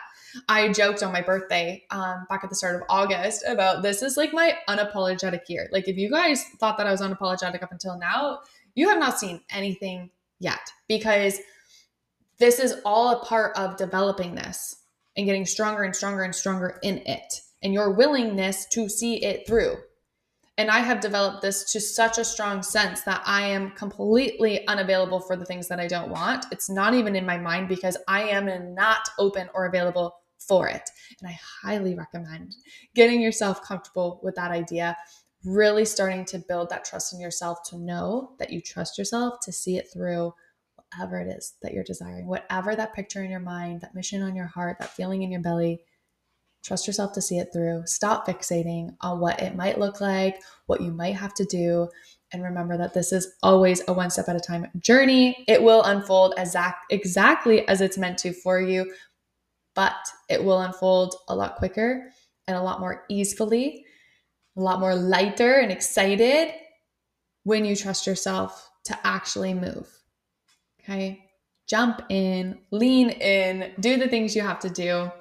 I 0.48 0.69
joked 0.74 1.01
on 1.01 1.13
my 1.13 1.22
birthday 1.22 1.86
um, 1.89 2.25
back 2.29 2.43
at 2.43 2.50
the 2.50 2.55
start 2.55 2.75
of 2.75 2.84
August 2.89 3.43
about 3.48 3.81
this 3.81 4.03
is 4.03 4.17
like 4.17 4.34
my 4.34 4.58
unapologetic 4.67 5.41
year. 5.48 5.69
Like, 5.72 5.88
if 5.88 5.98
you 5.98 6.12
guys 6.12 6.43
thought 6.60 6.77
that 6.77 6.86
I 6.86 6.91
was 6.91 7.01
unapologetic 7.01 7.63
up 7.63 7.72
until 7.72 7.98
now, 7.98 8.41
you 8.75 8.89
have 8.89 9.00
not 9.00 9.19
seen 9.19 9.41
anything 9.50 10.12
yet 10.39 10.60
because 10.88 11.39
this 12.39 12.60
is 12.60 12.75
all 12.86 13.10
a 13.10 13.25
part 13.25 13.55
of 13.58 13.77
developing 13.77 14.36
this 14.36 14.75
and 15.17 15.25
getting 15.25 15.46
stronger 15.46 15.84
and 15.84 15.96
stronger 15.96 16.24
and 16.24 16.34
stronger 16.34 16.79
in 16.84 17.00
it 17.00 17.41
and 17.62 17.74
your 17.74 17.91
willingness 17.91 18.65
to 18.67 18.88
see 18.88 19.24
it 19.24 19.46
through. 19.46 19.75
And 20.58 20.69
I 20.69 20.79
have 20.79 21.00
developed 21.00 21.41
this 21.41 21.72
to 21.72 21.79
such 21.79 22.17
a 22.17 22.25
strong 22.25 22.63
sense 22.63 23.01
that 23.03 23.22
I 23.25 23.48
am 23.48 23.72
completely 23.72 24.67
unavailable 24.67 25.22
for 25.22 25.38
the 25.38 25.46
things 25.46 25.69
that 25.69 25.79
I 25.79 25.88
don't 25.88 26.10
want. 26.10 26.46
It's 26.51 26.69
not 26.69 26.93
even 26.93 27.15
in 27.15 27.25
my 27.25 27.38
mind 27.38 27.69
because 27.69 27.98
I 28.10 28.24
am 28.24 28.74
not 28.74 29.08
open 29.17 29.50
or 29.53 29.67
available 29.67 30.15
for 30.38 30.67
it. 30.67 30.89
And 31.22 31.29
I 31.29 31.39
highly 31.63 31.96
recommend 31.96 32.55
getting 32.93 33.22
yourself 33.22 33.62
comfortable 33.63 34.19
with 34.22 34.36
that 34.36 34.51
idea 34.51 34.98
really 35.46 35.86
starting 35.86 36.25
to 36.25 36.39
build 36.39 36.69
that 36.69 36.84
trust 36.84 37.13
in 37.13 37.19
yourself 37.19 37.63
to 37.69 37.77
know 37.77 38.34
that 38.39 38.51
you 38.51 38.62
trust 38.62 38.98
yourself 38.98 39.39
to 39.41 39.51
see 39.51 39.77
it 39.77 39.88
through 39.91 40.34
whatever 40.75 41.19
it 41.19 41.27
is 41.27 41.55
that 41.62 41.74
you're 41.74 41.84
desiring, 41.84 42.27
whatever 42.27 42.75
that 42.75 42.93
picture 42.93 43.24
in 43.24 43.31
your 43.31 43.39
mind, 43.39 43.81
that 43.81 43.96
mission 43.96 44.22
on 44.22 44.36
your 44.36 44.48
heart, 44.48 44.77
that 44.79 44.89
feeling 44.89 45.24
in 45.24 45.31
your 45.31 45.41
belly. 45.41 45.81
Trust 46.62 46.88
yourself 46.88 47.13
to 47.13 47.22
see 47.22 47.38
it 47.38 47.50
through. 47.53 47.84
Stop 47.86 48.27
fixating 48.27 48.96
on 49.00 49.19
what 49.22 49.41
it 49.41 49.55
might 49.55 49.79
look 49.79 50.01
like, 50.01 50.41
what 50.65 50.81
you 50.81 50.91
might 50.91 51.15
have 51.15 51.34
to 51.36 51.46
do. 51.46 51.88
And 52.34 52.43
remember 52.43 52.77
that 52.77 52.93
this 52.93 53.13
is 53.13 53.34
always 53.41 53.81
a 53.88 53.93
one 53.93 54.10
step 54.10 54.27
at 54.27 54.36
a 54.36 54.41
time 54.41 54.67
journey. 54.77 55.46
It 55.48 55.63
will 55.63 55.84
unfold 55.84 56.34
exact, 56.38 56.91
exactly 56.91 57.65
as 57.67 57.79
it's 57.79 57.98
meant 57.98 58.17
to 58.19 58.34
for 58.34 58.60
you, 58.60 58.91
but 59.74 59.96
it 60.27 60.43
will 60.43 60.60
unfold 60.60 61.15
a 61.29 61.36
lot 61.36 61.55
quicker 61.55 62.12
and 62.48 62.58
a 62.58 62.62
lot 62.62 62.81
more 62.81 63.05
easily 63.10 63.86
a 64.60 64.63
lot 64.63 64.80
more 64.80 64.95
lighter 64.95 65.54
and 65.54 65.72
excited 65.72 66.54
when 67.43 67.65
you 67.65 67.76
trust 67.76 68.06
yourself 68.06 68.69
to 68.86 69.08
actually 69.08 69.54
move. 69.54 69.88
Okay. 70.82 71.26
Jump 71.67 72.02
in, 72.10 72.60
lean 72.72 73.10
in, 73.10 73.72
do 73.80 73.98
the 73.98 74.08
things 74.08 74.36
you 74.36 74.41
have 74.41 74.60
to 74.60 74.69
do. 74.69 75.12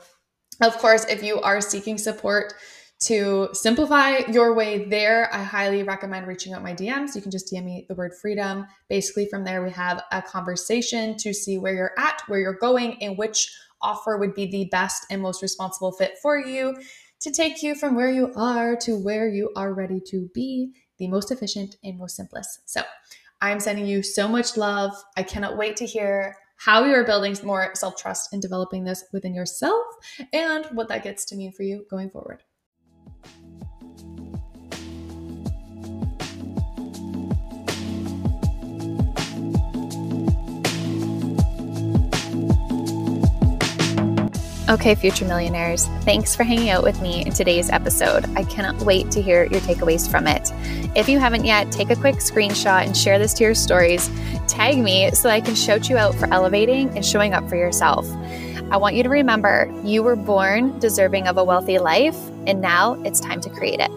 Of 0.61 0.77
course, 0.79 1.05
if 1.05 1.23
you 1.23 1.41
are 1.41 1.61
seeking 1.61 1.99
support 1.99 2.55
to 3.01 3.51
simplify 3.53 4.19
your 4.31 4.55
way 4.55 4.87
there, 4.87 5.33
I 5.33 5.43
highly 5.43 5.85
recommend 5.85 6.27
reaching 6.27 6.53
out 6.53 6.65
my 6.65 6.75
DMs. 6.75 7.15
You 7.15 7.21
can 7.23 7.31
just 7.31 7.53
DM 7.53 7.65
me 7.65 7.87
the 7.89 7.95
word 7.95 8.15
freedom. 8.21 8.67
Basically, 8.89 9.27
from 9.27 9.45
there, 9.45 9.63
we 9.63 9.71
have 9.71 10.03
a 10.11 10.21
conversation 10.21 11.17
to 11.19 11.33
see 11.33 11.59
where 11.59 11.75
you're 11.75 11.95
at, 11.97 12.23
where 12.27 12.41
you're 12.41 12.55
going, 12.55 13.01
and 13.03 13.17
which 13.17 13.55
offer 13.83 14.17
would 14.17 14.35
be 14.35 14.47
the 14.47 14.65
best 14.73 15.07
and 15.11 15.23
most 15.23 15.43
responsible 15.43 15.93
fit 15.93 16.19
for 16.21 16.39
you 16.39 16.75
to 17.21 17.31
take 17.31 17.63
you 17.63 17.75
from 17.75 17.95
where 17.95 18.11
you 18.11 18.33
are 18.37 18.77
to 18.77 18.97
where 18.97 19.29
you 19.29 19.51
are 19.57 19.75
ready 19.75 20.01
to 20.09 20.29
be, 20.35 20.73
the 20.99 21.09
most 21.09 21.31
efficient 21.31 21.77
and 21.83 21.99
most 21.99 22.17
simplest. 22.17 22.69
So, 22.69 22.83
I'm 23.41 23.61
sending 23.61 23.87
you 23.87 24.03
so 24.03 24.27
much 24.27 24.57
love. 24.57 24.93
I 25.17 25.23
cannot 25.23 25.57
wait 25.57 25.77
to 25.77 25.87
hear 25.87 26.37
how 26.57 26.85
you 26.85 26.95
are 26.95 27.05
building 27.05 27.37
more 27.45 27.71
self 27.75 27.97
trust 27.97 28.33
and 28.33 28.43
developing 28.43 28.85
this 28.85 29.05
within 29.13 29.35
yourself 29.35 29.85
and 30.33 30.67
what 30.67 30.89
that 30.89 31.05
gets 31.05 31.25
to 31.27 31.37
mean 31.37 31.53
for 31.53 31.63
you 31.63 31.87
going 31.89 32.11
forward. 32.11 32.43
Okay, 44.69 44.95
future 44.95 45.25
millionaires, 45.25 45.87
thanks 46.03 46.37
for 46.37 46.45
hanging 46.45 46.69
out 46.69 46.83
with 46.83 47.01
me 47.01 47.25
in 47.25 47.33
today's 47.33 47.71
episode. 47.71 48.27
I 48.37 48.45
cannot 48.45 48.77
wait 48.83 49.11
to 49.13 49.23
hear 49.23 49.45
your 49.45 49.63
takeaways 49.63 50.07
from 50.11 50.27
it. 50.27 50.53
If 50.95 51.09
you 51.09 51.19
haven't 51.19 51.47
yet, 51.47 51.73
take 51.73 51.89
a 51.89 51.97
quick 51.97 52.17
screenshot 52.17 52.85
and 52.85 52.95
share 52.95 53.19
this 53.19 53.33
to 53.35 53.45
your 53.45 53.55
stories. 53.55 54.11
Tag 54.47 54.77
me 54.77 55.11
so 55.13 55.31
I 55.31 55.41
can 55.41 55.55
shout 55.55 55.89
you 55.89 55.97
out 55.97 56.15
for 56.15 56.31
elevating 56.35 56.91
and 56.91 57.03
showing 57.03 57.33
up 57.33 57.49
for 57.49 57.57
yourself. 57.57 58.07
I 58.71 58.77
want 58.77 58.95
you 58.95 59.03
to 59.05 59.09
remember 59.09 59.73
you 59.85 60.03
were 60.03 60.17
born 60.17 60.79
deserving 60.81 61.29
of 61.29 61.39
a 61.39 61.45
wealthy 61.45 61.79
life, 61.79 62.19
and 62.47 62.61
now 62.61 63.03
it's 63.05 63.21
time 63.21 63.41
to 63.41 63.49
create 63.49 63.81
it. 63.81 63.91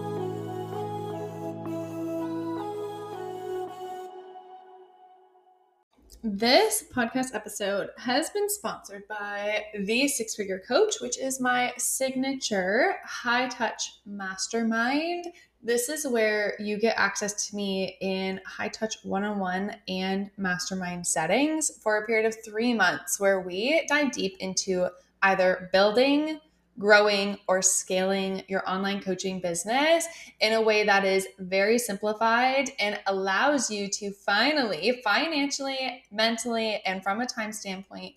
This 6.23 6.83
podcast 6.93 7.33
episode 7.33 7.89
has 7.97 8.29
been 8.29 8.47
sponsored 8.47 9.07
by 9.07 9.65
The 9.73 10.07
Six 10.07 10.35
Figure 10.35 10.61
Coach, 10.67 10.97
which 11.01 11.17
is 11.17 11.41
my 11.41 11.73
signature 11.77 12.97
high 13.03 13.47
touch 13.47 14.01
mastermind. 14.05 15.25
This 15.63 15.89
is 15.89 16.05
where 16.05 16.53
you 16.59 16.79
get 16.79 16.95
access 16.95 17.47
to 17.47 17.55
me 17.55 17.97
in 18.01 18.39
high 18.45 18.67
touch 18.67 18.97
one 19.01 19.23
on 19.23 19.39
one 19.39 19.75
and 19.87 20.29
mastermind 20.37 21.07
settings 21.07 21.71
for 21.81 21.97
a 21.97 22.05
period 22.05 22.27
of 22.27 22.35
three 22.45 22.75
months, 22.75 23.19
where 23.19 23.41
we 23.41 23.83
dive 23.89 24.11
deep 24.11 24.37
into 24.39 24.89
either 25.23 25.71
building, 25.73 26.39
growing 26.79 27.37
or 27.47 27.61
scaling 27.61 28.43
your 28.47 28.67
online 28.69 29.01
coaching 29.01 29.39
business 29.39 30.07
in 30.39 30.53
a 30.53 30.61
way 30.61 30.83
that 30.83 31.05
is 31.05 31.27
very 31.39 31.77
simplified 31.77 32.69
and 32.79 32.99
allows 33.07 33.69
you 33.69 33.87
to 33.87 34.11
finally, 34.11 35.01
financially, 35.03 36.03
mentally, 36.11 36.81
and 36.85 37.03
from 37.03 37.21
a 37.21 37.25
time 37.25 37.51
standpoint, 37.51 38.15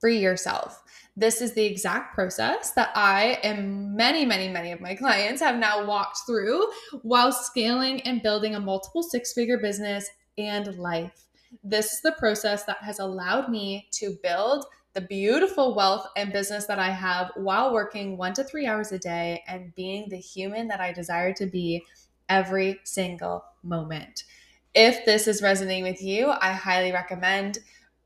free 0.00 0.18
yourself. 0.18 0.82
This 1.16 1.40
is 1.40 1.54
the 1.54 1.64
exact 1.64 2.14
process 2.14 2.72
that 2.72 2.90
I 2.94 3.38
and 3.42 3.96
many, 3.96 4.26
many, 4.26 4.48
many 4.48 4.72
of 4.72 4.80
my 4.80 4.94
clients 4.94 5.40
have 5.40 5.56
now 5.56 5.86
walked 5.86 6.18
through 6.26 6.66
while 7.02 7.32
scaling 7.32 8.00
and 8.02 8.22
building 8.22 8.54
a 8.54 8.60
multiple 8.60 9.02
six 9.02 9.32
figure 9.32 9.58
business 9.58 10.10
and 10.36 10.76
life. 10.76 11.24
This 11.62 11.92
is 11.92 12.00
the 12.02 12.12
process 12.12 12.64
that 12.64 12.78
has 12.78 12.98
allowed 12.98 13.48
me 13.48 13.88
to 13.92 14.18
build 14.22 14.66
the 14.94 15.00
beautiful 15.00 15.74
wealth 15.74 16.06
and 16.16 16.32
business 16.32 16.66
that 16.66 16.78
I 16.78 16.90
have 16.90 17.32
while 17.34 17.72
working 17.72 18.16
one 18.16 18.32
to 18.34 18.44
three 18.44 18.66
hours 18.66 18.92
a 18.92 18.98
day 18.98 19.42
and 19.48 19.74
being 19.74 20.08
the 20.08 20.16
human 20.16 20.68
that 20.68 20.80
I 20.80 20.92
desire 20.92 21.32
to 21.34 21.46
be 21.46 21.84
every 22.28 22.78
single 22.84 23.44
moment. 23.64 24.24
If 24.72 25.04
this 25.04 25.26
is 25.26 25.42
resonating 25.42 25.84
with 25.84 26.00
you, 26.00 26.30
I 26.30 26.52
highly 26.52 26.92
recommend 26.92 27.58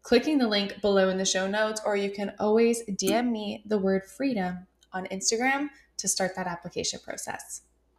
clicking 0.02 0.38
the 0.38 0.48
link 0.48 0.80
below 0.80 1.10
in 1.10 1.18
the 1.18 1.24
show 1.24 1.46
notes, 1.46 1.82
or 1.84 1.94
you 1.96 2.10
can 2.10 2.32
always 2.38 2.82
DM 2.84 3.30
me 3.30 3.62
the 3.66 3.78
word 3.78 4.04
freedom 4.04 4.66
on 4.92 5.06
Instagram 5.06 5.68
to 5.98 6.08
start 6.08 6.32
that 6.36 6.46
application 6.46 7.00
process. 7.04 7.62